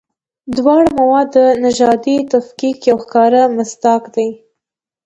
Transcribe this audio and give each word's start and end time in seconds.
دواړه 0.57 0.89
موارد 0.99 1.29
د 1.37 1.39
نژادي 1.65 2.17
تفکیک 2.33 2.77
یو 2.89 2.97
ښکاره 3.03 3.41
مصداق 3.57 4.03
دي. 4.15 4.29